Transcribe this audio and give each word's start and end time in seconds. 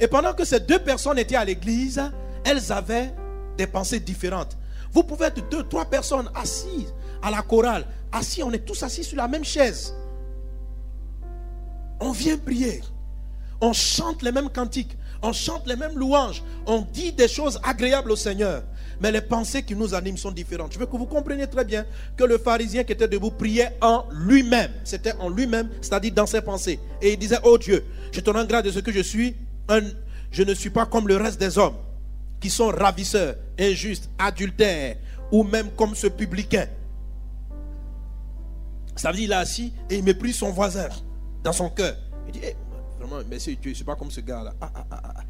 Et 0.00 0.06
pendant 0.06 0.32
que 0.32 0.44
ces 0.44 0.60
deux 0.60 0.78
personnes 0.78 1.18
étaient 1.18 1.36
à 1.36 1.44
l'église, 1.44 2.02
elles 2.44 2.72
avaient 2.72 3.12
des 3.56 3.66
pensées 3.66 4.00
différentes. 4.00 4.56
Vous 4.92 5.02
pouvez 5.02 5.26
être 5.26 5.48
deux, 5.50 5.64
trois 5.64 5.84
personnes 5.84 6.30
assises 6.34 6.92
à 7.22 7.30
la 7.30 7.42
chorale, 7.42 7.84
assis, 8.12 8.42
on 8.42 8.52
est 8.52 8.64
tous 8.64 8.82
assis 8.82 9.04
sur 9.04 9.16
la 9.16 9.28
même 9.28 9.44
chaise. 9.44 9.94
On 12.00 12.12
vient 12.12 12.38
prier. 12.38 12.80
On 13.60 13.72
chante 13.72 14.22
les 14.22 14.30
mêmes 14.30 14.50
cantiques. 14.50 14.96
On 15.20 15.32
chante 15.32 15.66
les 15.66 15.74
mêmes 15.74 15.98
louanges. 15.98 16.44
On 16.66 16.86
dit 16.92 17.12
des 17.12 17.26
choses 17.26 17.60
agréables 17.64 18.12
au 18.12 18.16
Seigneur. 18.16 18.62
Mais 19.00 19.10
les 19.10 19.20
pensées 19.20 19.64
qui 19.64 19.74
nous 19.74 19.94
animent 19.94 20.16
sont 20.16 20.30
différentes. 20.30 20.72
Je 20.72 20.78
veux 20.78 20.86
que 20.86 20.96
vous 20.96 21.06
compreniez 21.06 21.48
très 21.48 21.64
bien 21.64 21.84
que 22.16 22.24
le 22.24 22.38
pharisien 22.38 22.84
qui 22.84 22.92
était 22.92 23.08
debout 23.08 23.32
priait 23.32 23.76
en 23.80 24.04
lui-même. 24.12 24.70
C'était 24.84 25.14
en 25.14 25.28
lui-même, 25.28 25.68
c'est-à-dire 25.80 26.12
dans 26.14 26.26
ses 26.26 26.40
pensées. 26.40 26.78
Et 27.02 27.12
il 27.12 27.18
disait, 27.18 27.38
oh 27.42 27.58
Dieu, 27.58 27.84
je 28.12 28.20
te 28.20 28.30
rends 28.30 28.44
grâce 28.44 28.62
de 28.62 28.70
ce 28.70 28.78
que 28.78 28.92
je 28.92 29.00
suis. 29.00 29.34
Je 30.30 30.42
ne 30.42 30.54
suis 30.54 30.70
pas 30.70 30.86
comme 30.86 31.08
le 31.08 31.16
reste 31.16 31.40
des 31.40 31.58
hommes 31.58 31.76
qui 32.40 32.50
sont 32.50 32.68
ravisseurs, 32.68 33.36
injustes, 33.58 34.10
adultères, 34.18 34.96
ou 35.32 35.42
même 35.42 35.70
comme 35.72 35.94
ce 35.94 36.06
publicain. 36.06 36.66
Ça 38.96 39.10
veut 39.10 39.16
dire, 39.16 39.24
il 39.26 39.32
est 39.32 39.36
assis 39.36 39.72
et 39.90 39.98
il 39.98 40.04
méprise 40.04 40.36
son 40.36 40.50
voisin 40.50 40.88
dans 41.42 41.52
son 41.52 41.70
cœur. 41.70 41.96
Il 42.26 42.32
dit, 42.32 42.40
eh, 42.42 42.56
vraiment, 42.98 43.22
merci 43.28 43.56
Dieu, 43.56 43.64
je 43.64 43.68
ne 43.70 43.74
suis 43.74 43.84
pas 43.84 43.96
comme 43.96 44.10
ce 44.10 44.20
gars-là. 44.20 44.54
Ah, 44.60 44.70
ah, 44.74 44.86
ah. 44.90 45.22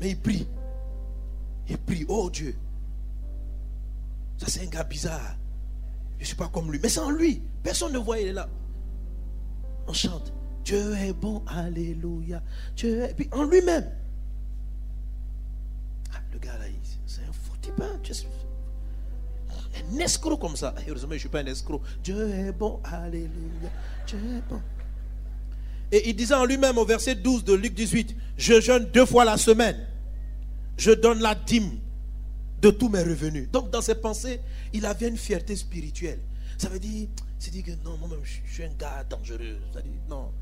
Mais 0.00 0.10
il 0.10 0.20
prie. 0.20 0.46
Il 1.68 1.78
prie, 1.78 2.04
oh 2.08 2.30
Dieu. 2.30 2.54
Ça, 4.38 4.46
c'est 4.48 4.62
un 4.62 4.66
gars 4.66 4.84
bizarre. 4.84 5.36
Je 6.18 6.22
ne 6.22 6.26
suis 6.26 6.36
pas 6.36 6.48
comme 6.48 6.70
lui. 6.70 6.78
Mais 6.82 6.98
en 6.98 7.10
lui. 7.10 7.42
Personne 7.62 7.92
ne 7.92 7.98
voit, 7.98 8.20
il 8.20 8.28
est 8.28 8.32
là. 8.32 8.48
On 9.86 9.92
chante. 9.92 10.32
Dieu 10.66 10.94
est 10.96 11.12
bon, 11.12 11.44
alléluia. 11.46 12.42
Dieu 12.74 13.02
est... 13.02 13.14
Puis 13.14 13.28
en 13.30 13.44
lui-même. 13.44 13.88
Ah, 16.12 16.18
le 16.32 16.40
gars 16.40 16.58
là, 16.58 16.64
c'est 17.06 17.20
un 17.20 17.32
fou 17.32 17.56
type. 17.62 17.80
Hein? 17.80 18.00
Un 19.94 19.98
escroc 19.98 20.38
comme 20.38 20.56
ça. 20.56 20.74
Heureusement, 20.88 21.10
je 21.10 21.14
ne 21.14 21.18
suis 21.20 21.28
pas 21.28 21.38
un 21.38 21.46
escroc. 21.46 21.80
Dieu 22.02 22.28
est 22.30 22.50
bon, 22.50 22.80
alléluia. 22.82 23.70
Dieu 24.08 24.18
est 24.18 24.50
bon. 24.50 24.60
Et 25.92 26.10
il 26.10 26.16
disait 26.16 26.34
en 26.34 26.44
lui-même 26.44 26.78
au 26.78 26.84
verset 26.84 27.14
12 27.14 27.44
de 27.44 27.54
Luc 27.54 27.72
18, 27.72 28.16
je 28.36 28.60
jeûne 28.60 28.86
deux 28.92 29.06
fois 29.06 29.24
la 29.24 29.36
semaine. 29.36 29.86
Je 30.76 30.90
donne 30.90 31.20
la 31.20 31.36
dîme 31.36 31.78
de 32.60 32.70
tous 32.70 32.88
mes 32.88 33.04
revenus. 33.04 33.48
Donc 33.52 33.70
dans 33.70 33.82
ses 33.82 33.94
pensées, 33.94 34.40
il 34.72 34.84
avait 34.84 35.06
une 35.06 35.16
fierté 35.16 35.54
spirituelle. 35.54 36.18
Ça 36.58 36.68
veut 36.68 36.78
dire, 36.78 37.08
c'est 37.38 37.50
dit 37.50 37.62
que 37.62 37.72
non, 37.84 37.96
moi-même, 37.98 38.20
je 38.22 38.50
suis 38.50 38.64
un 38.64 38.72
gars 38.74 39.04
dangereux. 39.04 39.58
Ça 39.72 39.82
dit, 39.82 39.90
non. 40.08 40.32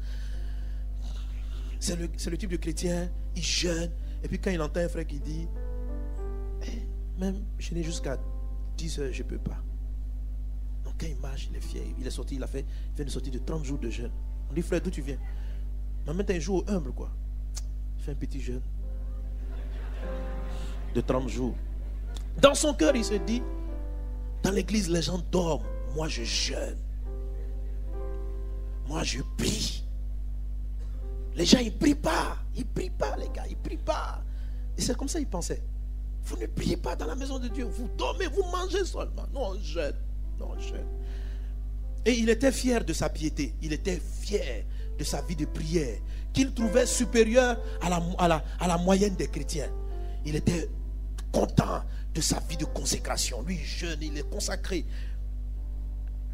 C'est 1.81 1.97
le, 1.97 2.07
le, 2.07 2.39
type 2.39 2.51
de 2.51 2.57
chrétien, 2.57 3.11
il 3.37 3.43
jeûne. 3.43 3.91
Et 4.23 4.29
puis 4.29 4.39
quand 4.39 4.51
il 4.51 4.61
entend 4.63 4.81
un 4.81 4.89
frère 4.89 5.07
qui 5.07 5.21
dit, 5.21 5.47
eh, 6.63 7.21
même 7.21 7.43
je 7.59 7.75
n'ai 7.75 7.83
jusqu'à 7.83 8.19
10 8.77 8.99
heures, 9.01 9.13
je 9.13 9.23
ne 9.23 9.29
peux 9.29 9.39
pas. 9.39 9.63
Donc 10.85 10.95
quand 10.99 11.07
il 11.07 11.17
marche, 11.17 11.49
il 11.51 11.57
est 11.57 11.61
fier. 11.61 11.83
Il 11.99 12.07
est 12.07 12.11
sorti, 12.11 12.37
il 12.37 12.43
a 12.43 12.47
fait, 12.47 12.65
il 12.91 12.97
vient 12.97 13.05
de 13.05 13.11
sortir 13.11 13.33
de 13.33 13.39
30 13.39 13.65
jours 13.65 13.79
de 13.79 13.91
jeûne. 13.91 14.13
On 14.51 14.55
dit, 14.55 14.63
frère, 14.63 14.81
d'où 14.81 14.91
tu 14.91 15.03
viens? 15.03 15.19
Maintenant, 16.07 16.35
un 16.35 16.39
jour 16.39 16.65
humble, 16.69 16.93
quoi. 16.93 17.11
Il 17.99 18.05
fait 18.05 18.13
un 18.13 18.17
petit 18.17 18.41
jeûne 18.41 18.63
de 20.95 21.01
30 21.01 21.29
jours. 21.29 21.57
Dans 22.41 22.55
son 22.55 22.73
cœur, 22.75 22.95
il 22.95 23.05
se 23.05 23.15
dit, 23.15 23.43
dans 24.43 24.51
l'église, 24.51 24.89
les 24.89 25.03
gens 25.03 25.19
dorment. 25.31 25.65
Moi, 25.95 26.09
je 26.09 26.23
jeûne. 26.25 26.79
Moi, 28.87 29.03
je 29.03 29.21
prie. 29.37 29.85
Les 31.35 31.45
gens, 31.45 31.59
ils 31.59 31.73
ne 31.73 31.79
prient 31.79 31.95
pas. 31.95 32.39
Ils 32.55 32.63
ne 32.63 32.69
prient 32.69 32.91
pas, 32.91 33.17
les 33.17 33.29
gars. 33.29 33.45
Ils 33.49 33.57
ne 33.57 33.63
prient 33.63 33.77
pas. 33.77 34.23
Et 34.77 34.83
c'est 34.83 34.97
comme 34.97 35.09
ça 35.09 35.19
qu'il 35.19 35.29
pensait. 35.29 35.63
Vous 36.25 36.37
ne 36.37 36.47
priez 36.47 36.77
pas 36.77 36.97
dans 36.97 37.07
la 37.07 37.15
maison 37.15 37.39
de 37.39 37.49
Dieu. 37.49 37.65
Vous 37.65 37.89
dormez, 37.97 38.27
vous 38.27 38.45
mangez 38.45 38.85
seulement. 38.85 39.27
Non, 39.33 39.51
on 39.51 39.61
jeûne. 39.61 39.97
Non, 40.39 40.51
on 40.57 40.61
jeûne. 40.61 40.87
Et 42.07 42.13
il 42.13 42.29
était 42.29 42.53
fier 42.53 42.85
de 42.85 42.93
sa 42.93 43.09
piété. 43.09 43.55
Il 43.63 43.73
était 43.73 44.01
fier 44.21 44.65
de 44.99 45.05
sa 45.05 45.23
vie 45.23 45.37
de 45.37 45.45
prière, 45.45 45.99
qu'il 46.33 46.53
trouvait 46.53 46.87
supérieure 46.87 47.59
à 47.81 48.69
la, 48.69 48.79
moyenne 48.79 49.15
des 49.17 49.29
chrétiens. 49.29 49.71
Il 50.25 50.37
était 50.37 50.69
content 51.33 51.83
de 52.15 52.21
sa 52.21 52.39
vie 52.49 52.57
de 52.57 52.65
consécration. 52.65 53.43
Lui, 53.43 53.59
jeune, 53.59 53.99
il 54.03 54.17
est 54.17 54.31
consacré. 54.31 54.85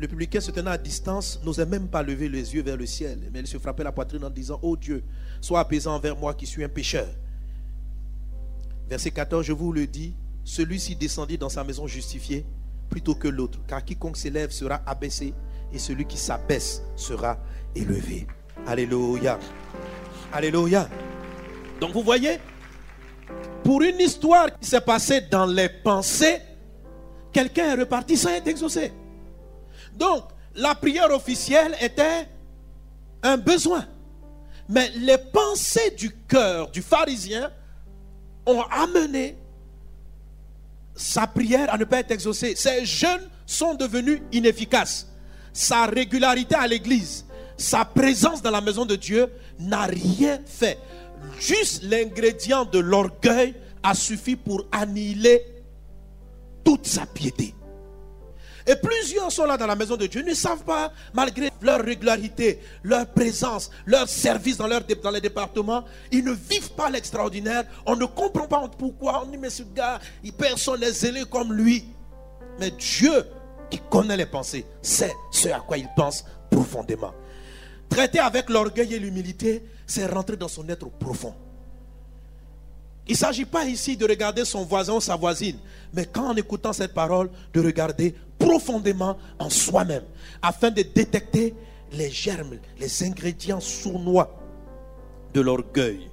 Le 0.01 0.09
publicain 0.09 0.41
se 0.41 0.51
tenant 0.51 0.71
à 0.71 0.79
distance 0.79 1.39
n'osait 1.45 1.67
même 1.67 1.87
pas 1.87 2.03
lever 2.03 2.31
les 2.31 2.55
yeux 2.55 2.63
vers 2.63 2.79
le 2.79 2.87
ciel, 2.87 3.19
mais 3.35 3.41
il 3.41 3.47
se 3.47 3.59
frappait 3.59 3.85
la 3.85 3.93
poitrine 3.93 4.25
en 4.25 4.31
disant, 4.31 4.59
Oh 4.63 4.75
Dieu, 4.75 5.05
sois 5.43 5.61
apaisant 5.61 5.95
envers 5.95 6.17
moi 6.17 6.33
qui 6.33 6.47
suis 6.47 6.65
un 6.65 6.71
pécheur. 6.71 7.07
Verset 8.89 9.11
14, 9.11 9.45
je 9.45 9.53
vous 9.53 9.75
le 9.75 9.87
dis, 9.87 10.15
celui-ci 10.43 10.97
descendit 10.97 11.37
dans 11.37 11.51
sa 11.51 11.65
maison 11.65 11.87
justifié 11.87 12.47
plutôt 12.89 13.15
que 13.15 13.29
l'autre, 13.29 13.59
car 13.67 13.85
quiconque 13.85 14.17
s'élève 14.17 14.51
sera 14.53 14.81
abaissé 14.87 15.35
et 15.71 15.79
celui 15.79 16.07
qui 16.07 16.17
s'abaisse 16.17 16.83
sera 16.97 17.39
élevé. 17.77 18.27
Alléluia. 18.67 19.39
Alléluia. 20.33 20.89
Donc 21.79 21.93
vous 21.93 22.03
voyez, 22.03 22.39
pour 23.63 23.83
une 23.83 24.01
histoire 24.01 24.47
qui 24.59 24.67
s'est 24.67 24.81
passée 24.81 25.21
dans 25.31 25.45
les 25.45 25.69
pensées, 25.69 26.41
quelqu'un 27.35 27.77
est 27.77 27.81
reparti 27.81 28.17
sans 28.17 28.31
être 28.31 28.49
exaucé. 28.49 28.93
Donc, 30.01 30.25
la 30.57 30.75
prière 30.75 31.11
officielle 31.13 31.77
était 31.81 32.29
un 33.23 33.37
besoin. 33.37 33.87
Mais 34.69 34.91
les 34.97 35.19
pensées 35.19 35.93
du 35.93 36.11
cœur 36.27 36.71
du 36.71 36.83
pharisien 36.83 37.53
ont 38.47 38.63
amené 38.63 39.37
sa 40.97 41.29
prière 41.29 41.73
à 41.73 41.79
ne 41.79 41.85
pas 41.85 42.01
être 42.01 42.11
exaucée. 42.11 42.57
Ses 42.57 42.85
jeûnes 42.85 43.29
sont 43.47 43.75
devenus 43.75 44.21
inefficaces 44.33 45.07
sa 45.53 45.87
régularité 45.87 46.55
à 46.55 46.67
l'église, 46.67 47.27
sa 47.57 47.85
présence 47.85 48.43
dans 48.43 48.51
la 48.51 48.61
maison 48.61 48.87
de 48.87 48.97
Dieu 48.97 49.31
n'a 49.59 49.83
rien 49.83 50.39
fait. 50.47 50.79
Juste 51.39 51.83
l'ingrédient 51.83 52.65
de 52.65 52.79
l'orgueil 52.79 53.55
a 53.83 53.95
suffi 53.95 54.37
pour 54.37 54.65
annihiler 54.73 55.45
toute 56.65 56.87
sa 56.87 57.07
piété. 57.07 57.55
Et 58.67 58.77
plusieurs 58.77 59.33
sont 59.33 59.45
là 59.45 59.57
dans 59.57 59.67
la 59.67 59.77
maison 59.77 59.97
de 59.97 60.07
Dieu, 60.07 60.23
ne 60.23 60.35
savent 60.35 60.65
pas, 60.65 60.93
malgré 61.13 61.51
leur 61.63 61.81
régularité, 61.81 62.61
leur 62.83 63.07
présence, 63.07 63.71
leur 63.87 64.09
service 64.09 64.57
dans, 64.57 64.67
leur, 64.67 64.83
dans 65.03 65.11
les 65.11 65.21
départements, 65.21 65.85
ils 66.13 66.25
ne 66.25 66.33
vivent 66.33 66.73
pas 66.73 66.91
l'extraordinaire. 66.91 67.65
On 67.87 67.97
ne 67.97 68.05
comprend 68.07 68.47
pas 68.47 68.69
pourquoi. 68.79 69.23
On 69.25 69.27
dit, 69.31 69.39
mais 69.39 69.51
ce 69.51 69.63
gars, 69.63 69.99
personne 70.37 70.81
n'est 70.81 70.93
zélé 70.93 71.25
comme 71.31 71.53
lui. 71.53 71.85
Mais 72.59 72.71
Dieu 72.71 73.27
qui 73.71 73.81
connaît 73.89 74.17
les 74.17 74.27
pensées, 74.27 74.67
sait 74.83 75.13
ce 75.31 75.49
à 75.49 75.61
quoi 75.61 75.79
il 75.79 75.89
pense 75.97 76.25
profondément. 76.51 77.15
Traiter 77.89 78.19
avec 78.19 78.51
l'orgueil 78.51 78.95
et 78.95 78.99
l'humilité, 78.99 79.65
c'est 79.87 80.07
rentrer 80.07 80.37
dans 80.37 80.49
son 80.49 80.69
être 80.69 80.89
profond. 80.91 81.35
Il 83.11 83.15
ne 83.15 83.19
s'agit 83.19 83.45
pas 83.45 83.65
ici 83.65 83.97
de 83.97 84.07
regarder 84.07 84.45
son 84.45 84.65
voisin 84.65 84.95
ou 84.95 85.01
sa 85.01 85.17
voisine, 85.17 85.59
mais 85.93 86.07
quand 86.07 86.29
en 86.29 86.37
écoutant 86.37 86.73
cette 86.73 86.95
parole, 86.95 87.29
de 87.53 87.61
regarder 87.61 88.15
profondément 88.39 89.19
en 89.41 89.51
soi-même, 89.51 90.05
afin 90.41 90.71
de 90.71 90.83
détecter 90.83 91.53
les 91.91 92.09
germes, 92.09 92.59
les 92.79 93.03
ingrédients 93.03 93.59
sournois 93.59 94.41
de 95.35 95.41
l'orgueil. 95.41 96.09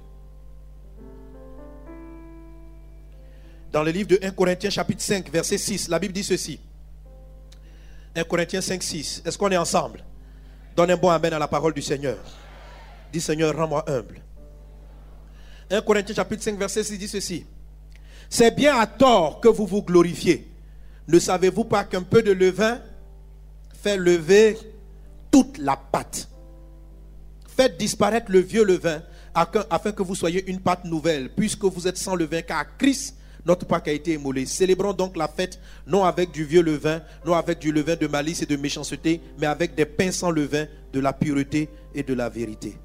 Dans 3.70 3.84
le 3.84 3.92
livre 3.92 4.08
de 4.08 4.18
1 4.20 4.32
Corinthiens 4.32 4.70
chapitre 4.70 5.00
5, 5.00 5.30
verset 5.30 5.56
6, 5.56 5.86
la 5.86 6.00
Bible 6.00 6.14
dit 6.14 6.24
ceci. 6.24 6.58
1 8.16 8.24
Corinthiens 8.24 8.60
5, 8.60 8.82
6. 8.82 9.22
Est-ce 9.24 9.38
qu'on 9.38 9.50
est 9.50 9.56
ensemble? 9.56 10.02
Donne 10.74 10.90
un 10.90 10.96
bon 10.96 11.10
amen 11.10 11.32
à 11.32 11.38
la 11.38 11.46
parole 11.46 11.74
du 11.74 11.82
Seigneur. 11.82 12.18
Dis 13.12 13.20
Seigneur, 13.20 13.54
rends-moi 13.56 13.84
humble. 13.86 14.20
1 15.70 15.80
Corinthiens 15.82 16.14
chapitre 16.14 16.42
5, 16.42 16.58
verset 16.58 16.84
6 16.84 16.98
dit 16.98 17.08
ceci. 17.08 17.46
C'est 18.30 18.54
bien 18.54 18.78
à 18.78 18.86
tort 18.86 19.40
que 19.40 19.48
vous 19.48 19.66
vous 19.66 19.82
glorifiez. 19.82 20.48
Ne 21.06 21.18
savez-vous 21.18 21.64
pas 21.64 21.84
qu'un 21.84 22.02
peu 22.02 22.22
de 22.22 22.32
levain 22.32 22.80
fait 23.82 23.96
lever 23.96 24.58
toute 25.30 25.58
la 25.58 25.76
pâte? 25.76 26.28
Faites 27.48 27.78
disparaître 27.78 28.30
le 28.30 28.40
vieux 28.40 28.64
levain 28.64 29.02
afin 29.34 29.92
que 29.92 30.02
vous 30.02 30.14
soyez 30.14 30.48
une 30.50 30.60
pâte 30.60 30.84
nouvelle, 30.84 31.30
puisque 31.30 31.64
vous 31.64 31.86
êtes 31.86 31.96
sans 31.96 32.14
levain, 32.14 32.42
car 32.42 32.76
Christ 32.76 33.14
notre 33.46 33.66
Pâque 33.66 33.88
a 33.88 33.92
été 33.92 34.12
émolé. 34.12 34.46
Célébrons 34.46 34.92
donc 34.92 35.16
la 35.16 35.28
fête, 35.28 35.58
non 35.86 36.04
avec 36.04 36.32
du 36.32 36.44
vieux 36.44 36.62
levain, 36.62 37.00
non 37.24 37.34
avec 37.34 37.58
du 37.58 37.72
levain 37.72 37.96
de 37.96 38.06
malice 38.06 38.42
et 38.42 38.46
de 38.46 38.56
méchanceté, 38.56 39.20
mais 39.38 39.46
avec 39.46 39.74
des 39.74 39.86
pains 39.86 40.12
sans 40.12 40.30
levain, 40.30 40.66
de 40.92 41.00
la 41.00 41.12
pureté 41.12 41.68
et 41.94 42.02
de 42.02 42.14
la 42.14 42.28
vérité. 42.28 42.76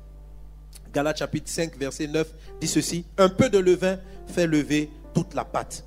Galates 0.93 1.17
chapitre 1.17 1.49
5, 1.49 1.75
verset 1.75 2.07
9 2.07 2.33
dit 2.61 2.67
ceci, 2.67 3.05
un 3.17 3.27
peu 3.27 3.49
de 3.49 3.57
levain 3.57 3.99
fait 4.27 4.45
lever 4.45 4.91
toute 5.13 5.33
la 5.33 5.43
pâte. 5.43 5.85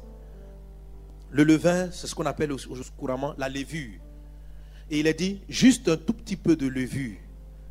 Le 1.31 1.45
levain, 1.45 1.91
c'est 1.93 2.09
ce 2.09 2.15
qu'on 2.15 2.27
appelle 2.27 2.53
couramment 2.97 3.35
la 3.39 3.49
levure. 3.49 4.01
Et 4.91 5.01
il 5.01 5.07
a 5.07 5.13
dit, 5.13 5.41
juste 5.49 5.89
un 5.89 5.97
tout 5.97 6.13
petit 6.13 6.37
peu 6.37 6.57
de 6.57 6.67
levure 6.67 7.17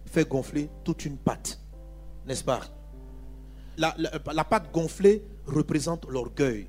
fait 0.06 0.28
gonfler 0.28 0.70
toute 0.86 1.06
une 1.06 1.18
pâte. 1.18 1.60
N'est-ce 2.26 2.44
pas? 2.44 2.62
La, 3.78 3.96
la 3.98 4.44
pâte 4.46 4.72
gonflée 4.72 5.22
représente 5.46 6.06
l'orgueil. 6.10 6.68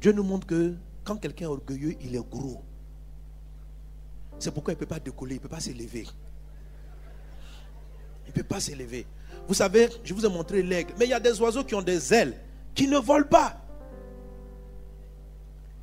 Dieu 0.00 0.12
nous 0.12 0.22
montre 0.22 0.46
que 0.46 0.74
quand 1.02 1.16
quelqu'un 1.16 1.46
est 1.46 1.48
orgueilleux, 1.48 1.96
il 2.00 2.14
est 2.14 2.30
gros. 2.30 2.62
C'est 4.38 4.52
pourquoi 4.52 4.74
il 4.74 4.76
ne 4.76 4.80
peut 4.80 4.86
pas 4.86 5.00
décoller, 5.00 5.34
il 5.34 5.38
ne 5.38 5.42
peut 5.42 5.48
pas 5.48 5.60
s'élever. 5.60 6.06
Il 8.26 8.28
ne 8.28 8.32
peut 8.32 8.42
pas 8.44 8.60
s'élever. 8.60 9.06
Vous 9.48 9.54
savez, 9.54 9.88
je 10.04 10.12
vous 10.12 10.26
ai 10.26 10.28
montré 10.28 10.62
l'aigle, 10.62 10.94
mais 10.98 11.06
il 11.06 11.10
y 11.10 11.14
a 11.14 11.20
des 11.20 11.40
oiseaux 11.40 11.64
qui 11.64 11.74
ont 11.74 11.82
des 11.82 12.12
ailes, 12.12 12.36
qui 12.74 12.88
ne 12.88 12.98
volent 12.98 13.26
pas. 13.28 13.56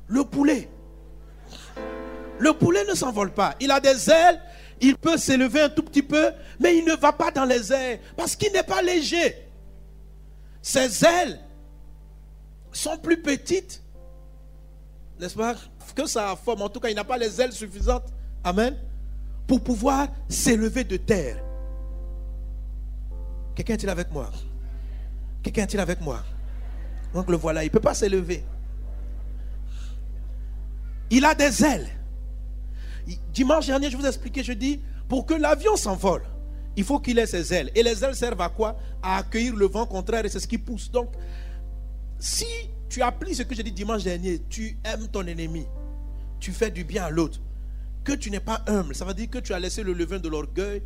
Le 0.06 0.24
poulet. 0.24 0.68
Le 2.38 2.52
poulet 2.52 2.84
ne 2.84 2.94
s'envole 2.94 3.32
pas. 3.32 3.54
Il 3.60 3.70
a 3.70 3.80
des 3.80 4.10
ailes, 4.10 4.40
il 4.80 4.96
peut 4.96 5.16
s'élever 5.16 5.62
un 5.62 5.68
tout 5.68 5.82
petit 5.82 6.02
peu, 6.02 6.30
mais 6.60 6.76
il 6.76 6.84
ne 6.84 6.94
va 6.94 7.12
pas 7.12 7.30
dans 7.30 7.44
les 7.44 7.72
airs 7.72 7.98
parce 8.16 8.36
qu'il 8.36 8.52
n'est 8.52 8.62
pas 8.62 8.82
léger. 8.82 9.34
Ses 10.60 11.04
ailes 11.04 11.40
sont 12.72 12.98
plus 12.98 13.20
petites, 13.20 13.82
n'est-ce 15.20 15.34
pas, 15.34 15.54
que 15.94 16.06
sa 16.06 16.34
forme. 16.36 16.62
En 16.62 16.68
tout 16.68 16.80
cas, 16.80 16.88
il 16.88 16.96
n'a 16.96 17.04
pas 17.04 17.18
les 17.18 17.40
ailes 17.40 17.52
suffisantes, 17.52 18.06
amen, 18.42 18.76
pour 19.46 19.62
pouvoir 19.62 20.08
s'élever 20.28 20.84
de 20.84 20.96
terre. 20.96 21.43
Quelqu'un 23.54 23.74
est-il 23.74 23.88
avec 23.88 24.10
moi? 24.10 24.30
Quelqu'un 25.42 25.62
est-il 25.62 25.80
avec 25.80 26.00
moi? 26.00 26.22
Donc 27.12 27.30
le 27.30 27.36
voilà, 27.36 27.62
il 27.62 27.66
ne 27.66 27.72
peut 27.72 27.80
pas 27.80 27.94
s'élever. 27.94 28.44
Il 31.10 31.24
a 31.24 31.34
des 31.34 31.64
ailes. 31.64 31.88
Dimanche 33.32 33.66
dernier, 33.66 33.90
je 33.90 33.96
vous 33.96 34.04
ai 34.04 34.08
expliqué, 34.08 34.42
je 34.42 34.52
dis, 34.52 34.80
pour 35.08 35.26
que 35.26 35.34
l'avion 35.34 35.76
s'envole, 35.76 36.22
il 36.76 36.82
faut 36.82 36.98
qu'il 36.98 37.18
ait 37.18 37.26
ses 37.26 37.52
ailes. 37.52 37.70
Et 37.74 37.82
les 37.82 38.02
ailes 38.02 38.16
servent 38.16 38.40
à 38.40 38.48
quoi? 38.48 38.76
À 39.02 39.18
accueillir 39.18 39.54
le 39.54 39.66
vent 39.66 39.86
contraire 39.86 40.24
et 40.24 40.28
c'est 40.28 40.40
ce 40.40 40.48
qui 40.48 40.58
pousse. 40.58 40.90
Donc, 40.90 41.12
si 42.18 42.46
tu 42.88 43.02
appliques 43.02 43.36
ce 43.36 43.42
que 43.42 43.54
j'ai 43.54 43.62
dit 43.62 43.72
dimanche 43.72 44.02
dernier, 44.02 44.40
tu 44.48 44.78
aimes 44.84 45.06
ton 45.08 45.26
ennemi, 45.26 45.66
tu 46.40 46.52
fais 46.52 46.70
du 46.70 46.84
bien 46.84 47.04
à 47.04 47.10
l'autre, 47.10 47.40
que 48.02 48.12
tu 48.12 48.30
n'es 48.30 48.40
pas 48.40 48.62
humble, 48.66 48.94
ça 48.94 49.04
veut 49.04 49.14
dire 49.14 49.30
que 49.30 49.38
tu 49.38 49.52
as 49.52 49.60
laissé 49.60 49.82
le 49.82 49.92
levain 49.92 50.18
de 50.18 50.28
l'orgueil 50.28 50.82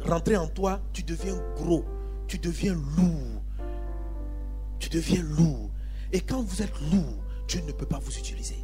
rentrer 0.00 0.36
en 0.36 0.46
toi, 0.46 0.80
tu 0.92 1.02
deviens 1.02 1.36
gros 1.56 1.84
tu 2.28 2.38
deviens 2.38 2.74
lourd. 2.74 3.42
Tu 4.78 4.88
deviens 4.88 5.22
lourd. 5.22 5.70
Et 6.12 6.20
quand 6.20 6.42
vous 6.42 6.62
êtes 6.62 6.80
lourd, 6.92 7.24
Dieu 7.48 7.60
ne 7.66 7.72
peut 7.72 7.86
pas 7.86 7.98
vous 7.98 8.16
utiliser. 8.16 8.58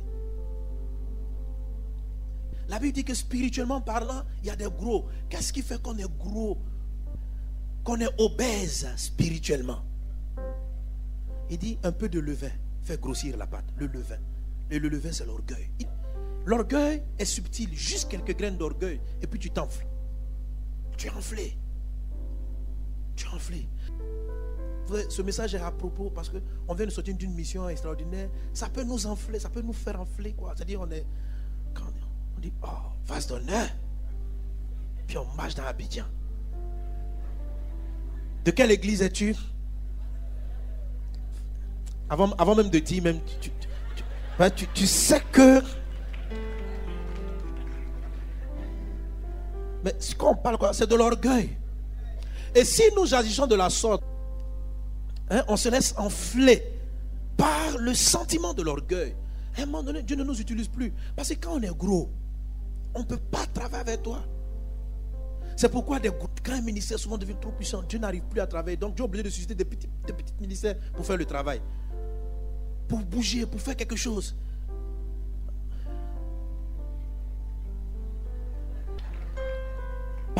La 2.68 2.78
Bible 2.78 2.92
dit 2.92 3.04
que 3.04 3.14
spirituellement 3.14 3.80
parlant, 3.80 4.22
il 4.42 4.46
y 4.46 4.50
a 4.50 4.56
des 4.56 4.70
gros. 4.70 5.06
Qu'est-ce 5.28 5.52
qui 5.52 5.62
fait 5.62 5.80
qu'on 5.82 5.98
est 5.98 6.18
gros? 6.18 6.58
Qu'on 7.82 8.00
est 8.00 8.20
obèse 8.20 8.88
spirituellement? 8.96 9.82
Il 11.50 11.58
dit 11.58 11.78
un 11.82 11.92
peu 11.92 12.08
de 12.08 12.20
levain 12.20 12.52
fait 12.82 13.00
grossir 13.00 13.36
la 13.36 13.46
pâte. 13.46 13.66
Le 13.76 13.86
levain. 13.86 14.18
Et 14.70 14.78
le 14.78 14.88
levain, 14.88 15.12
c'est 15.12 15.26
l'orgueil. 15.26 15.70
L'orgueil 16.46 17.02
est 17.18 17.24
subtil, 17.24 17.74
juste 17.74 18.10
quelques 18.10 18.36
graines 18.36 18.58
d'orgueil, 18.58 19.00
et 19.22 19.26
puis 19.26 19.38
tu 19.38 19.50
t'enfles. 19.50 19.86
Tu 20.96 21.06
es 21.06 21.10
enflé. 21.10 21.56
Enflé. 23.34 23.68
Ce 25.08 25.22
message 25.22 25.54
est 25.54 25.60
à 25.60 25.70
propos 25.70 26.10
parce 26.10 26.28
qu'on 26.28 26.74
vient 26.74 26.86
de 26.86 26.90
sortir 26.90 27.16
d'une 27.16 27.32
mission 27.32 27.68
extraordinaire. 27.68 28.28
Ça 28.52 28.68
peut 28.68 28.84
nous 28.84 29.06
enfler, 29.06 29.38
ça 29.38 29.48
peut 29.48 29.62
nous 29.62 29.72
faire 29.72 30.00
enfler. 30.00 30.34
quoi. 30.34 30.52
C'est-à-dire, 30.54 30.80
on 30.80 30.90
est. 30.90 31.04
Quand 31.72 31.84
on 32.36 32.40
dit, 32.40 32.52
oh, 32.62 32.68
vase 33.06 33.26
d'honneur. 33.26 33.68
Puis 35.06 35.18
on 35.18 35.26
marche 35.34 35.54
dans 35.54 35.64
Abidjan. 35.64 36.04
De 38.44 38.50
quelle 38.50 38.70
église 38.70 39.02
es-tu? 39.02 39.34
Avant, 42.10 42.30
avant 42.32 42.54
même 42.54 42.68
de 42.68 42.78
dire, 42.78 43.02
même, 43.02 43.20
tu, 43.40 43.50
tu, 44.56 44.66
tu 44.74 44.86
sais 44.86 45.22
que. 45.32 45.62
Mais 49.82 49.94
ce 49.98 50.14
qu'on 50.14 50.36
parle, 50.36 50.58
c'est 50.72 50.88
de 50.88 50.94
l'orgueil. 50.94 51.56
Et 52.54 52.64
si 52.64 52.82
nous 52.96 53.14
agissons 53.14 53.46
de 53.46 53.54
la 53.54 53.68
sorte, 53.70 54.02
hein, 55.30 55.44
on 55.48 55.56
se 55.56 55.68
laisse 55.68 55.94
enfler 55.96 56.62
par 57.36 57.78
le 57.78 57.94
sentiment 57.94 58.54
de 58.54 58.62
l'orgueil. 58.62 59.14
À 59.56 59.62
un 59.62 59.66
moment 59.66 59.82
donné, 59.82 60.02
Dieu 60.02 60.16
ne 60.16 60.24
nous 60.24 60.40
utilise 60.40 60.68
plus. 60.68 60.92
Parce 61.16 61.28
que 61.30 61.34
quand 61.34 61.54
on 61.54 61.62
est 61.62 61.76
gros, 61.76 62.10
on 62.94 63.00
ne 63.00 63.04
peut 63.04 63.18
pas 63.18 63.46
travailler 63.46 63.80
avec 63.80 64.02
toi. 64.02 64.24
C'est 65.56 65.68
pourquoi 65.68 66.00
des 66.00 66.10
grands 66.42 66.62
ministères 66.62 66.98
souvent 66.98 67.18
deviennent 67.18 67.40
trop 67.40 67.52
puissants. 67.52 67.82
Dieu 67.82 67.98
n'arrive 67.98 68.22
plus 68.22 68.40
à 68.40 68.46
travailler. 68.46 68.76
Donc 68.76 68.94
Dieu 68.94 69.04
est 69.04 69.06
obligé 69.06 69.22
de 69.22 69.30
susciter 69.30 69.54
des 69.54 69.64
des 69.64 70.12
petits 70.12 70.34
ministères 70.40 70.76
pour 70.94 71.06
faire 71.06 71.16
le 71.16 71.24
travail. 71.24 71.60
Pour 72.88 73.00
bouger, 73.00 73.46
pour 73.46 73.60
faire 73.60 73.76
quelque 73.76 73.96
chose. 73.96 74.36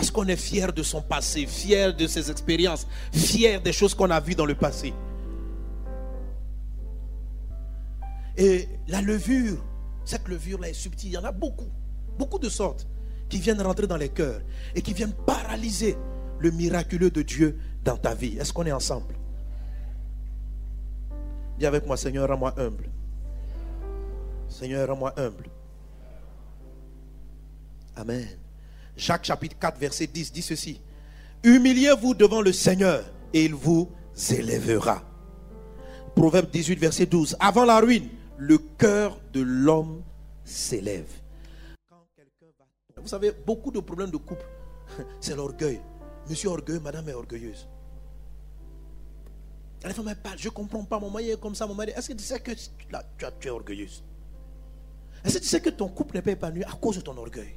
Parce 0.04 0.12
qu'on 0.12 0.28
est 0.28 0.36
fier 0.36 0.70
de 0.70 0.82
son 0.82 1.00
passé, 1.00 1.46
fier 1.46 1.96
de 1.96 2.06
ses 2.06 2.30
expériences, 2.30 2.86
fier 3.10 3.58
des 3.62 3.72
choses 3.72 3.94
qu'on 3.94 4.10
a 4.10 4.20
vues 4.20 4.34
dans 4.34 4.44
le 4.44 4.54
passé. 4.54 4.92
Et 8.36 8.68
la 8.86 9.00
levure, 9.00 9.64
cette 10.04 10.28
levure-là 10.28 10.68
est 10.68 10.74
subtile. 10.74 11.08
Il 11.08 11.14
y 11.14 11.16
en 11.16 11.24
a 11.24 11.32
beaucoup, 11.32 11.70
beaucoup 12.18 12.38
de 12.38 12.50
sortes 12.50 12.86
qui 13.30 13.38
viennent 13.38 13.62
rentrer 13.62 13.86
dans 13.86 13.96
les 13.96 14.10
cœurs 14.10 14.42
et 14.74 14.82
qui 14.82 14.92
viennent 14.92 15.14
paralyser 15.14 15.96
le 16.38 16.50
miraculeux 16.50 17.10
de 17.10 17.22
Dieu 17.22 17.58
dans 17.82 17.96
ta 17.96 18.14
vie. 18.14 18.36
Est-ce 18.36 18.52
qu'on 18.52 18.66
est 18.66 18.72
ensemble? 18.72 19.14
Dis 21.58 21.64
avec 21.64 21.86
moi, 21.86 21.96
Seigneur, 21.96 22.28
rends-moi 22.28 22.52
humble. 22.58 22.90
Seigneur, 24.50 24.86
rends-moi 24.86 25.14
humble. 25.16 25.46
Amen. 27.96 28.43
Jacques 28.96 29.24
chapitre 29.24 29.58
4, 29.58 29.78
verset 29.78 30.06
10 30.06 30.32
dit 30.32 30.42
ceci. 30.42 30.80
Humiliez-vous 31.42 32.14
devant 32.14 32.40
le 32.40 32.52
Seigneur 32.52 33.04
et 33.32 33.44
il 33.44 33.54
vous 33.54 33.90
élèvera. 34.30 35.02
Proverbe 36.14 36.50
18, 36.50 36.78
verset 36.78 37.06
12. 37.06 37.36
Avant 37.40 37.64
la 37.64 37.80
ruine, 37.80 38.08
le 38.38 38.58
cœur 38.58 39.20
de 39.32 39.40
l'homme 39.40 40.02
s'élève. 40.44 41.08
Vous 42.96 43.08
savez, 43.08 43.32
beaucoup 43.44 43.70
de 43.70 43.80
problèmes 43.80 44.10
de 44.10 44.16
couple, 44.16 44.46
c'est 45.20 45.36
l'orgueil. 45.36 45.80
Monsieur 46.30 46.48
orgueilleux, 46.48 46.80
madame 46.80 47.08
est 47.08 47.12
orgueilleuse. 47.12 47.68
La 49.82 49.92
femme 49.92 50.14
parle, 50.22 50.38
je 50.38 50.48
ne 50.48 50.54
comprends 50.54 50.84
pas, 50.84 50.98
mon 50.98 51.10
mari 51.10 51.30
est 51.30 51.38
comme 51.40 51.54
ça, 51.54 51.66
mon 51.66 51.74
mari. 51.74 51.90
Est-ce 51.94 52.08
que 52.08 52.14
tu 52.14 52.24
sais 52.24 52.40
que 52.40 52.52
tu 52.52 53.48
es 53.48 53.50
orgueilleuse? 53.50 54.02
Est-ce 55.22 55.34
que 55.34 55.42
tu 55.42 55.48
sais 55.48 55.60
que 55.60 55.68
ton 55.68 55.88
couple 55.88 56.16
n'est 56.16 56.22
pas 56.22 56.30
épanoui 56.30 56.64
à 56.64 56.72
cause 56.72 56.96
de 56.96 57.02
ton 57.02 57.16
orgueil? 57.18 57.54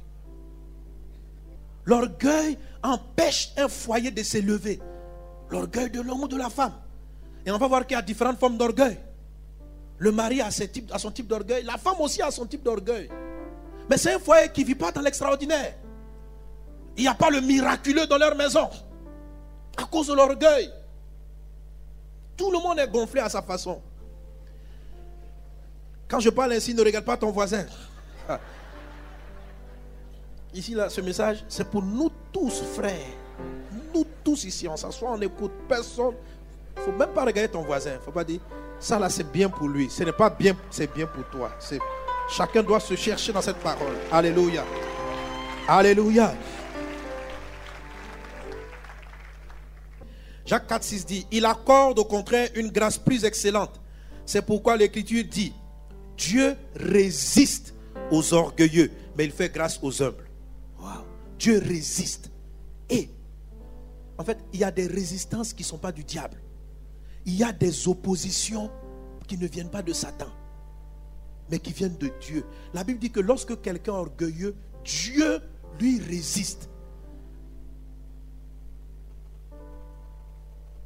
L'orgueil 1.88 2.58
empêche 2.82 3.54
un 3.56 3.66
foyer 3.66 4.10
de 4.10 4.22
s'élever. 4.22 4.78
L'orgueil 5.48 5.88
de 5.90 6.02
l'homme 6.02 6.24
ou 6.24 6.28
de 6.28 6.36
la 6.36 6.50
femme. 6.50 6.74
Et 7.46 7.50
on 7.50 7.56
va 7.56 7.66
voir 7.66 7.86
qu'il 7.86 7.96
y 7.96 7.98
a 7.98 8.02
différentes 8.02 8.38
formes 8.38 8.58
d'orgueil. 8.58 8.98
Le 9.96 10.12
mari 10.12 10.42
a, 10.42 10.50
son 10.50 11.10
type 11.10 11.26
d'orgueil. 11.26 11.64
La 11.64 11.78
femme 11.78 11.98
aussi 12.00 12.20
a 12.20 12.30
son 12.30 12.44
type 12.44 12.62
d'orgueil. 12.62 13.08
Mais 13.88 13.96
c'est 13.96 14.12
un 14.12 14.18
foyer 14.18 14.50
qui 14.52 14.60
ne 14.64 14.66
vit 14.66 14.74
pas 14.74 14.92
dans 14.92 15.00
l'extraordinaire. 15.00 15.76
Il 16.98 17.04
n'y 17.04 17.08
a 17.08 17.14
pas 17.14 17.30
le 17.30 17.40
miraculeux 17.40 18.06
dans 18.06 18.18
leur 18.18 18.36
maison. 18.36 18.68
À 19.78 19.84
cause 19.84 20.08
de 20.08 20.12
l'orgueil. 20.12 20.70
Tout 22.36 22.50
le 22.50 22.58
monde 22.58 22.80
est 22.80 22.88
gonflé 22.88 23.22
à 23.22 23.30
sa 23.30 23.40
façon. 23.40 23.80
Quand 26.06 26.20
je 26.20 26.28
parle 26.28 26.52
ainsi, 26.52 26.74
ne 26.74 26.82
regarde 26.82 27.06
pas 27.06 27.16
ton 27.16 27.30
voisin. 27.30 27.64
Ici, 30.54 30.74
là, 30.74 30.88
ce 30.88 31.00
message, 31.00 31.44
c'est 31.48 31.68
pour 31.68 31.82
nous 31.82 32.10
tous, 32.32 32.62
frères. 32.74 32.94
Nous 33.94 34.06
tous 34.24 34.44
ici, 34.44 34.66
on 34.66 34.76
s'assoit, 34.76 35.12
on 35.12 35.20
écoute 35.20 35.52
personne. 35.68 36.14
Il 36.76 36.80
ne 36.80 36.84
faut 36.84 36.92
même 36.92 37.10
pas 37.10 37.24
regarder 37.24 37.50
ton 37.50 37.62
voisin. 37.62 37.92
Il 37.92 37.96
ne 37.96 38.00
faut 38.00 38.12
pas 38.12 38.24
dire, 38.24 38.40
ça 38.80 38.98
là, 38.98 39.08
c'est 39.10 39.30
bien 39.30 39.48
pour 39.48 39.68
lui. 39.68 39.90
Ce 39.90 40.02
n'est 40.04 40.12
pas 40.12 40.30
bien, 40.30 40.56
c'est 40.70 40.92
bien 40.92 41.06
pour 41.06 41.28
toi. 41.28 41.50
Chacun 42.30 42.62
doit 42.62 42.80
se 42.80 42.94
chercher 42.94 43.32
dans 43.32 43.42
cette 43.42 43.58
parole. 43.58 43.94
Alléluia. 44.10 44.64
Alléluia. 45.66 46.34
Jacques 50.46 50.66
4, 50.66 50.82
6 50.82 51.06
dit, 51.06 51.26
il 51.30 51.44
accorde 51.44 51.98
au 51.98 52.04
contraire 52.04 52.48
une 52.54 52.70
grâce 52.70 52.96
plus 52.96 53.24
excellente. 53.24 53.80
C'est 54.24 54.42
pourquoi 54.42 54.76
l'Écriture 54.76 55.24
dit, 55.24 55.52
Dieu 56.16 56.56
résiste 56.74 57.74
aux 58.10 58.32
orgueilleux, 58.32 58.90
mais 59.16 59.26
il 59.26 59.30
fait 59.30 59.52
grâce 59.52 59.78
aux 59.82 60.02
humbles. 60.02 60.27
Dieu 61.38 61.58
résiste. 61.58 62.30
Et, 62.90 63.10
en 64.16 64.24
fait, 64.24 64.38
il 64.52 64.60
y 64.60 64.64
a 64.64 64.70
des 64.70 64.86
résistances 64.86 65.52
qui 65.52 65.62
ne 65.62 65.68
sont 65.68 65.78
pas 65.78 65.92
du 65.92 66.04
diable. 66.04 66.40
Il 67.24 67.34
y 67.34 67.44
a 67.44 67.52
des 67.52 67.88
oppositions 67.88 68.70
qui 69.26 69.36
ne 69.38 69.46
viennent 69.46 69.70
pas 69.70 69.82
de 69.82 69.92
Satan, 69.92 70.28
mais 71.50 71.58
qui 71.58 71.72
viennent 71.72 71.96
de 71.98 72.10
Dieu. 72.20 72.44
La 72.74 72.84
Bible 72.84 72.98
dit 72.98 73.10
que 73.10 73.20
lorsque 73.20 73.60
quelqu'un 73.60 73.92
est 73.92 73.96
orgueilleux, 73.96 74.56
Dieu 74.84 75.40
lui 75.78 76.00
résiste. 76.00 76.68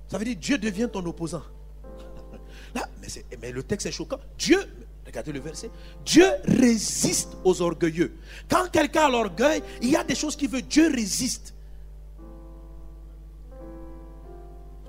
Ça 0.08 0.18
veut 0.18 0.24
dire 0.24 0.36
Dieu 0.36 0.58
devient 0.58 0.88
ton 0.92 1.04
opposant. 1.06 1.42
Mais 3.40 3.50
le 3.50 3.62
texte 3.62 3.86
est 3.86 3.92
choquant. 3.92 4.18
Dieu, 4.36 4.58
regardez 5.12 5.32
le 5.32 5.40
verset, 5.40 5.70
Dieu 6.06 6.26
résiste 6.44 7.36
aux 7.44 7.60
orgueilleux. 7.60 8.16
Quand 8.48 8.70
quelqu'un 8.70 9.04
a 9.04 9.10
l'orgueil, 9.10 9.62
il 9.82 9.90
y 9.90 9.96
a 9.96 10.02
des 10.02 10.14
choses 10.14 10.34
qu'il 10.34 10.48
veut, 10.48 10.62
Dieu 10.62 10.90
résiste. 10.90 11.54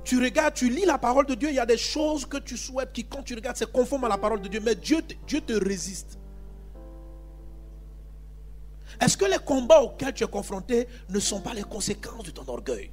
Tu 0.05 0.21
regardes, 0.21 0.53
tu 0.53 0.69
lis 0.69 0.85
la 0.85 0.97
parole 0.97 1.25
de 1.25 1.35
Dieu, 1.35 1.49
il 1.49 1.55
y 1.55 1.59
a 1.59 1.65
des 1.65 1.77
choses 1.77 2.25
que 2.25 2.37
tu 2.37 2.57
souhaites 2.57 2.93
qui, 2.93 3.03
quand 3.05 3.23
tu 3.23 3.35
regardes, 3.35 3.57
c'est 3.57 3.71
conforme 3.71 4.05
à 4.05 4.09
la 4.09 4.17
parole 4.17 4.41
de 4.41 4.47
Dieu. 4.47 4.61
Mais 4.63 4.75
Dieu, 4.75 5.01
Dieu 5.27 5.41
te 5.41 5.53
résiste. 5.53 6.17
Est-ce 9.01 9.17
que 9.17 9.25
les 9.25 9.39
combats 9.39 9.81
auxquels 9.81 10.13
tu 10.13 10.23
es 10.23 10.27
confronté 10.27 10.87
ne 11.09 11.19
sont 11.19 11.41
pas 11.41 11.53
les 11.53 11.63
conséquences 11.63 12.23
de 12.23 12.31
ton 12.31 12.47
orgueil? 12.47 12.91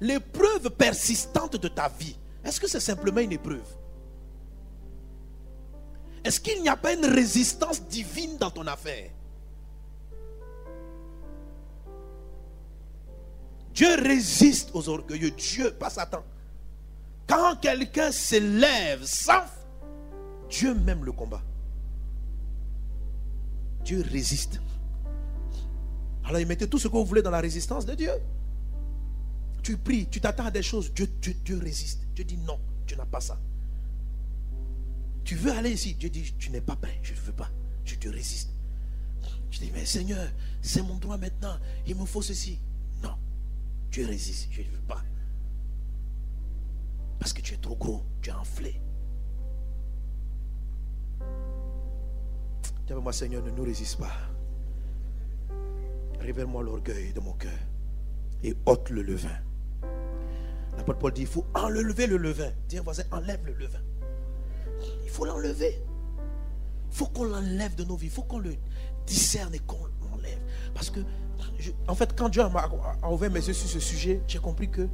L'épreuve 0.00 0.70
persistante 0.70 1.56
de 1.56 1.68
ta 1.68 1.88
vie, 1.88 2.16
est-ce 2.44 2.60
que 2.60 2.68
c'est 2.68 2.80
simplement 2.80 3.20
une 3.20 3.32
épreuve? 3.32 3.76
Est-ce 6.24 6.40
qu'il 6.40 6.62
n'y 6.62 6.68
a 6.68 6.76
pas 6.76 6.92
une 6.92 7.06
résistance 7.06 7.82
divine 7.82 8.36
dans 8.38 8.50
ton 8.50 8.66
affaire? 8.66 9.10
Dieu 13.72 13.94
résiste 13.94 14.70
aux 14.74 14.88
orgueilleux. 14.88 15.30
Dieu, 15.30 15.70
pas 15.72 15.90
Satan. 15.90 16.22
Quand 17.26 17.56
quelqu'un 17.60 18.12
s'élève 18.12 19.04
sans, 19.04 19.44
Dieu 20.50 20.74
même 20.74 21.04
le 21.04 21.12
combat. 21.12 21.42
Dieu 23.84 24.04
résiste. 24.10 24.60
Alors 26.24 26.40
il 26.40 26.46
mettait 26.46 26.66
tout 26.66 26.78
ce 26.78 26.88
que 26.88 26.92
vous 26.92 27.04
voulez 27.04 27.22
dans 27.22 27.30
la 27.30 27.40
résistance 27.40 27.86
de 27.86 27.94
Dieu. 27.94 28.12
Tu 29.62 29.76
pries, 29.76 30.06
tu 30.08 30.20
t'attends 30.20 30.46
à 30.46 30.50
des 30.50 30.62
choses, 30.62 30.92
Dieu, 30.92 31.06
Dieu 31.44 31.58
résiste. 31.58 32.00
Dieu 32.14 32.24
dit 32.24 32.36
non, 32.36 32.58
tu 32.86 32.96
n'as 32.96 33.06
pas 33.06 33.20
ça. 33.20 33.38
Tu 35.24 35.36
veux 35.36 35.52
aller 35.52 35.70
ici, 35.70 35.94
Dieu 35.94 36.10
dit 36.10 36.34
tu 36.38 36.50
n'es 36.50 36.60
pas 36.60 36.76
prêt, 36.76 36.98
je 37.02 37.12
ne 37.12 37.18
veux 37.18 37.32
pas, 37.32 37.50
je 37.84 37.94
te 37.94 38.08
résiste. 38.08 38.50
Je 39.50 39.58
dis 39.58 39.70
mais 39.72 39.84
Seigneur, 39.84 40.28
c'est 40.62 40.82
mon 40.82 40.96
droit 40.96 41.16
maintenant, 41.16 41.58
il 41.86 41.96
me 41.96 42.04
faut 42.04 42.22
ceci. 42.22 42.58
Tu 43.90 44.04
résistes, 44.04 44.46
je 44.52 44.62
ne 44.62 44.68
veux 44.68 44.82
pas. 44.82 45.02
Parce 47.18 47.32
que 47.32 47.40
tu 47.40 47.54
es 47.54 47.56
trop 47.56 47.74
gros, 47.74 48.04
tu 48.22 48.30
es 48.30 48.32
enflé. 48.32 48.80
Dis 52.86 52.92
moi 52.94 53.12
Seigneur, 53.12 53.42
ne 53.42 53.50
nous 53.50 53.64
résiste 53.64 53.98
pas. 53.98 54.12
Révèle-moi 56.20 56.62
l'orgueil 56.62 57.12
de 57.12 57.18
mon 57.18 57.32
cœur 57.32 57.58
et 58.44 58.54
ôte 58.66 58.90
le 58.90 59.02
levain. 59.02 59.40
L'apôtre 60.76 61.00
Paul 61.00 61.12
dit, 61.12 61.22
il 61.22 61.26
faut 61.26 61.46
enlever 61.54 62.06
le 62.06 62.16
levain. 62.16 62.52
Dis 62.68 62.78
voisin, 62.78 63.02
enlève 63.10 63.44
le 63.44 63.54
levain. 63.54 63.82
Il 65.10 65.12
faut 65.12 65.24
l'enlever. 65.24 65.82
Il 66.88 66.96
faut 66.96 67.06
qu'on 67.06 67.24
l'enlève 67.24 67.74
de 67.74 67.82
nos 67.82 67.96
vies. 67.96 68.06
Il 68.06 68.12
faut 68.12 68.22
qu'on 68.22 68.38
le 68.38 68.54
discerne 69.06 69.52
et 69.56 69.58
qu'on 69.58 69.84
l'enlève. 70.08 70.38
Parce 70.72 70.88
que 70.88 71.00
en 71.88 71.94
fait, 71.96 72.16
quand 72.16 72.28
Dieu 72.28 72.42
a, 72.42 73.10
ouvert 73.10 73.30
mes 73.30 73.44
yeux 73.44 73.52
sur 73.52 73.68
ce 73.68 73.80
sujet, 73.80 74.22
j'ai 74.28 74.38
compris 74.38 74.70
que 74.70 74.88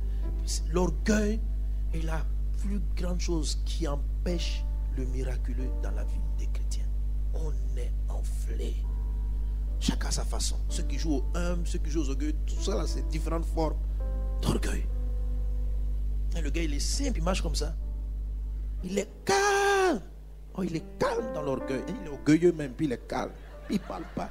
l'orgueil 0.71 1.39
est 1.93 2.03
la 2.03 2.25
plus 2.63 2.81
grande 2.97 3.21
chose 3.21 3.61
qui 3.67 3.87
empêche 3.87 4.65
le 4.97 5.05
miraculeux 5.05 5.69
dans 5.83 5.91
la 5.91 6.05
vie 6.05 6.21
des 6.39 6.47
chrétiens. 6.47 6.89
On 7.35 7.53
est 7.77 7.93
enflé. 8.09 8.75
Chacun 9.81 10.09
à 10.09 10.13
sa 10.13 10.25
façon. 10.25 10.57
Ceux 10.71 10.85
qui 10.85 10.99
jouent 10.99 11.17
au 11.17 11.25
humble, 11.35 11.67
ceux 11.67 11.79
qui 11.79 11.91
jouent 11.91 12.05
aux 12.05 12.11
orgueils, 12.11 12.35
tout 12.47 12.63
ça, 12.63 12.87
c'est 12.87 13.07
différentes 13.09 13.45
formes 13.45 13.77
d'orgueil. 14.41 14.87
Le 16.43 16.49
gars, 16.49 16.63
il 16.63 16.73
est 16.73 16.81
simple, 16.81 17.19
il 17.19 17.23
marche 17.23 17.43
comme 17.43 17.55
ça. 17.55 17.77
Il 18.83 18.99
est 18.99 19.11
calme. 19.27 19.56
Oh, 20.57 20.63
il 20.63 20.77
est 20.77 20.99
calme 20.99 21.33
dans 21.35 21.43
l'orgueil. 21.43 21.83
Il 21.89 22.07
est 22.07 22.11
orgueilleux 22.11 22.53
même, 22.53 22.73
puis 22.73 22.87
il 22.87 22.93
est 22.93 23.07
calme. 23.07 23.33
Il 23.69 23.77
ne 23.77 23.81
parle 23.81 24.05
pas. 24.15 24.31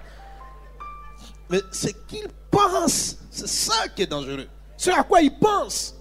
Mais 1.50 1.60
ce 1.72 1.90
qu'il 2.08 2.28
pense, 2.50 3.18
c'est 3.30 3.48
ça 3.48 3.88
qui 3.90 4.04
est 4.04 4.08
dangereux. 4.08 4.48
Ce 4.78 4.90
à 4.90 5.04
quoi 5.04 5.22
il 5.22 5.38
pense. 5.38 5.96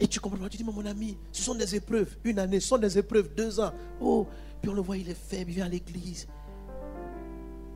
Et 0.00 0.08
tu 0.08 0.18
comprends, 0.18 0.48
tu 0.48 0.56
dis, 0.56 0.64
mais 0.64 0.72
mon 0.72 0.86
ami, 0.86 1.16
ce 1.30 1.42
sont 1.42 1.54
des 1.54 1.76
épreuves. 1.76 2.16
Une 2.24 2.38
année, 2.38 2.58
ce 2.60 2.68
sont 2.68 2.78
des 2.78 2.98
épreuves, 2.98 3.34
deux 3.34 3.60
ans. 3.60 3.72
Oh, 4.00 4.26
puis 4.60 4.70
on 4.70 4.74
le 4.74 4.80
voit, 4.80 4.96
il 4.96 5.08
est 5.08 5.14
faible, 5.14 5.50
il 5.50 5.54
vient 5.54 5.66
à 5.66 5.68
l'église. 5.68 6.26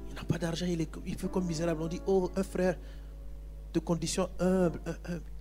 Il 0.08 0.14
n'a 0.14 0.24
pas 0.24 0.38
d'argent, 0.38 0.66
il, 0.66 0.86
il 1.04 1.16
fait 1.16 1.30
comme 1.30 1.44
misérable. 1.44 1.82
On 1.82 1.86
dit, 1.86 2.00
oh, 2.06 2.30
un 2.34 2.42
frère 2.42 2.76
de 3.72 3.78
condition 3.80 4.28
humble, 4.40 4.80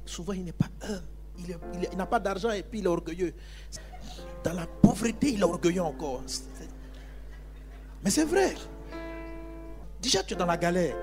souvent 0.06 0.34
il 0.34 0.44
n'est 0.44 0.52
pas 0.52 0.68
humble. 0.82 1.15
Il, 1.40 1.98
n'a 1.98 2.06
pas 2.06 2.20
d'argent 2.20 2.52
et 2.52 2.64
puis 2.64 2.80
il 2.80 2.86
est 2.86 2.90
orgueilleux. 2.90 3.34
Dans 4.44 4.54
la 4.54 4.68
pauvreté, 4.68 5.34
il 5.34 5.40
est 5.40 5.44
orgueilleux 5.44 5.82
encore. 5.82 6.22
Mais 8.04 8.10
c'est 8.10 8.26
vrai. 8.26 8.54
Déjà, 10.02 10.24
tu 10.24 10.34
es 10.34 10.38
dans 10.38 10.46
la 10.46 10.58
galère. 10.58 10.96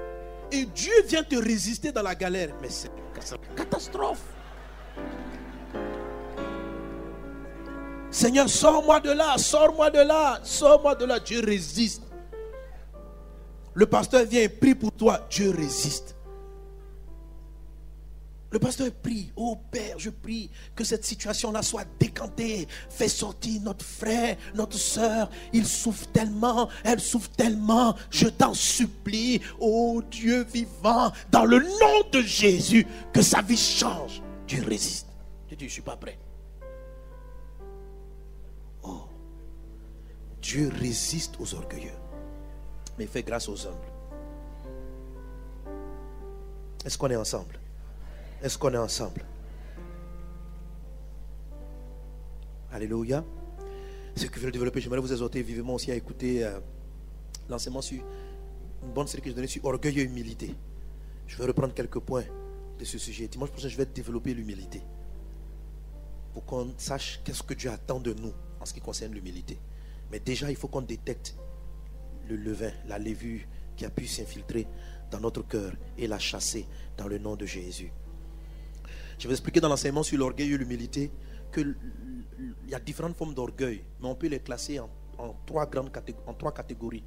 Et 0.51 0.65
Dieu 0.67 0.93
vient 1.07 1.25
te 1.25 1.37
résister 1.37 1.91
dans 1.93 2.03
la 2.03 2.15
galère. 2.15 2.55
Mais 2.61 2.69
c'est 2.71 2.89
une 2.89 3.55
catastrophe. 3.57 4.23
Seigneur, 8.11 8.49
sors-moi 8.49 9.01
de 9.01 9.11
là, 9.11 9.39
sors-moi 9.39 9.91
de 9.91 10.01
là, 10.01 10.39
sors-moi 10.43 10.95
de 10.95 11.07
là. 11.07 11.19
Dieu 11.19 11.41
résiste. 11.45 12.03
Le 13.75 13.87
pasteur 13.87 14.25
vient 14.27 14.43
et 14.43 14.49
prie 14.51 14.75
pour 14.75 14.93
toi. 14.93 15.27
Dieu 15.31 15.51
résiste. 15.51 16.15
Le 18.53 18.59
pasteur 18.59 18.93
prie, 18.93 19.33
oh 19.35 19.57
Père, 19.71 19.99
je 19.99 20.11
prie 20.11 20.51
que 20.77 20.85
cette 20.85 21.07
situation-là 21.07 21.63
soit 21.63 21.87
décantée. 21.99 22.69
Fais 22.91 23.09
sortir 23.09 23.63
notre 23.63 23.85
frère, 23.85 24.37
notre 24.55 24.77
soeur. 24.77 25.31
Il 25.55 25.67
souffre 25.67 26.07
tellement, 26.13 26.69
elle 26.85 27.01
souffre 27.01 27.31
tellement. 27.31 27.97
Je 28.11 28.29
t'en 28.29 28.53
supplie, 28.53 29.41
oh 29.59 30.03
Dieu 30.11 30.45
vivant, 30.45 31.13
dans 31.31 31.47
le 31.47 31.61
nom 31.61 32.09
de 32.13 32.21
Jésus, 32.21 32.87
que 33.15 33.23
sa 33.23 33.41
vie 33.41 33.57
change. 33.57 34.21
Dieu 34.47 34.63
résiste. 34.63 35.07
Je 35.49 35.55
dis, 35.55 35.65
je 35.65 35.71
ne 35.71 35.71
suis 35.71 35.83
pas 35.83 35.97
prêt. 35.97 36.19
Oh, 38.83 39.05
Dieu 40.43 40.71
résiste 40.79 41.37
aux 41.41 41.55
orgueilleux, 41.55 41.91
mais 42.99 43.07
fait 43.07 43.23
grâce 43.23 43.49
aux 43.49 43.67
humbles. 43.67 43.79
Est-ce 46.85 46.99
qu'on 46.99 47.09
est 47.09 47.17
ensemble? 47.17 47.62
Est-ce 48.43 48.59
qu'on 48.59 48.73
est 48.75 48.79
ensemble? 48.79 49.25
Alléluia. 52.73 53.25
Ce 54.17 54.27
que 54.27 54.41
je 54.41 54.45
veux 54.47 54.53
développer, 54.53 54.81
j'aimerais 54.81 55.01
vous 55.01 55.13
exhorter 55.13 55.43
vivement 55.43 55.75
aussi 55.75 55.91
à 55.91 55.95
écouter 55.95 56.45
euh, 56.45 56.59
l'enseignement 57.49 57.83
sur 57.83 58.03
une 58.83 58.93
bonne 58.93 59.07
série 59.07 59.23
que 59.23 59.31
je 59.31 59.35
donnais 59.35 59.47
sur 59.47 59.65
orgueil 59.65 60.01
et 60.01 60.03
humilité. 60.03 60.55
Je 61.27 61.37
vais 61.37 61.47
reprendre 61.47 61.73
quelques 61.73 62.01
points 62.01 62.25
de 62.79 62.85
ce 62.85 62.99
sujet. 62.99 63.29
Dimanche 63.29 63.51
prochain, 63.51 63.69
je 63.69 63.77
vais 63.77 63.87
développer 63.87 64.35
l'humilité. 64.35 64.83
Pour 66.35 66.45
qu'on 66.45 66.73
sache 66.77 67.21
qu'est-ce 67.25 67.43
que 67.43 67.55
Dieu 67.55 67.71
attend 67.71 68.01
de 68.01 68.13
nous 68.15 68.33
en 68.61 68.65
ce 68.65 68.75
qui 68.75 68.81
concerne 68.81 69.13
l'humilité. 69.13 69.59
Mais 70.11 70.19
déjà, 70.19 70.51
il 70.51 70.57
faut 70.57 70.69
qu'on 70.69 70.83
détecte 70.83 71.37
le 72.29 72.37
levain, 72.37 72.73
la 72.87 72.99
levure 72.99 73.41
qui 73.77 73.85
a 73.85 73.91
pu 73.91 74.07
s'infiltrer 74.07 74.67
dans 75.11 75.21
notre 75.21 75.47
cœur 75.47 75.73
et 75.97 76.07
la 76.07 76.19
chasser 76.19 76.67
dans 76.97 77.07
le 77.07 77.19
nom 77.19 77.37
de 77.37 77.47
Jésus. 77.47 77.93
Je 79.23 79.29
vais 79.29 79.35
expliquer 79.35 79.61
dans 79.61 79.69
l'enseignement 79.69 80.03
sur 80.03 80.19
l'orgueil 80.19 80.53
et 80.53 80.59
l'humilité 80.59 81.13
qu'il 81.55 81.77
y 82.67 82.75
a 82.75 82.81
différentes 82.81 83.15
formes 83.15 83.35
d'orgueil, 83.35 83.85
mais 84.01 84.09
on 84.09 84.17
peut 84.17 84.27
les 84.27 84.41
classer 84.41 84.81
en, 84.81 84.91
trois, 85.47 85.65
grandes 85.65 85.93
en 86.27 86.35
trois 86.35 86.53
catégories. 86.53 87.05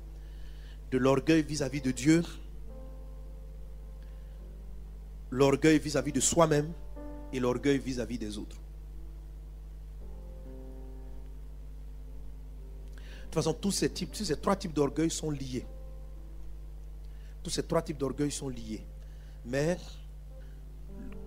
De 0.92 0.98
l'orgueil 0.98 1.44
vis-à-vis 1.44 1.82
de 1.82 1.92
Dieu, 1.92 2.24
l'orgueil 5.30 5.78
vis-à-vis 5.78 6.14
de 6.14 6.22
soi-même 6.22 6.72
et 7.34 7.40
l'orgueil 7.42 7.80
vis-à-vis 7.80 8.18
des 8.18 8.38
autres. 8.38 8.56
De 12.96 13.02
toute 13.26 13.34
façon, 13.34 13.54
tous 13.54 13.72
ces, 13.72 13.90
types, 13.90 14.14
tous 14.14 14.24
ces 14.24 14.38
trois 14.38 14.56
types 14.56 14.74
d'orgueil 14.74 15.12
sont 15.12 15.32
liés. 15.32 15.66
Tous 17.44 17.50
ces 17.50 17.64
trois 17.64 17.82
types 17.82 17.98
d'orgueil 17.98 18.32
sont 18.32 18.48
liés. 18.48 18.86
Mais 19.44 19.78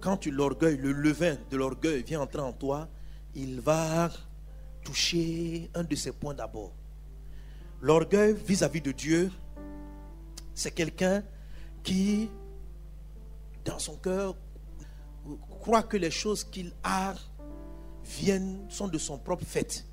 quand 0.00 0.26
l'orgueil, 0.26 0.76
le 0.76 0.92
levain 0.92 1.36
de 1.50 1.56
l'orgueil 1.56 2.02
vient 2.02 2.20
entrer 2.20 2.42
en 2.42 2.52
toi, 2.52 2.88
il 3.34 3.60
va 3.60 4.10
toucher 4.82 5.70
un 5.74 5.84
de 5.84 5.94
ces 5.94 6.12
points 6.12 6.34
d'abord. 6.34 6.72
L'orgueil 7.80 8.34
vis-à-vis 8.34 8.80
de 8.80 8.92
Dieu, 8.92 9.30
c'est 10.54 10.72
quelqu'un 10.72 11.22
qui, 11.82 12.28
dans 13.64 13.78
son 13.78 13.96
cœur, 13.96 14.36
croit 15.60 15.82
que 15.82 15.96
les 15.96 16.10
choses 16.10 16.42
qu'il 16.44 16.72
a 16.82 17.14
viennent, 18.04 18.66
sont 18.68 18.88
de 18.88 18.98
son 18.98 19.18
propre 19.18 19.44
fait. 19.44 19.84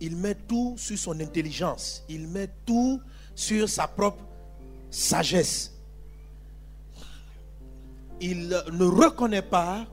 Il 0.00 0.16
met 0.16 0.34
tout 0.34 0.74
sur 0.76 0.98
son 0.98 1.20
intelligence, 1.20 2.02
il 2.08 2.26
met 2.26 2.50
tout 2.66 3.00
sur 3.34 3.68
sa 3.68 3.86
propre 3.86 4.24
sagesse. 4.90 5.72
Il 8.22 8.48
ne 8.48 8.84
reconnaît 8.84 9.42
pas, 9.42 9.86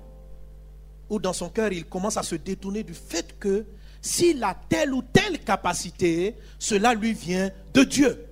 ou 1.10 1.20
dans 1.20 1.34
son 1.34 1.50
cœur, 1.50 1.74
il 1.74 1.86
commence 1.86 2.16
à 2.16 2.24
se 2.24 2.36
détourner 2.36 2.84
du 2.84 2.94
fait 2.94 3.38
que 3.40 3.66
s'il 4.02 4.44
a 4.44 4.56
telle 4.70 4.94
ou 4.94 5.02
telle 5.02 5.40
capacité, 5.40 6.36
cela 6.60 6.94
lui 6.94 7.14
vient 7.14 7.50
de 7.74 7.84
Dieu. 7.84 8.29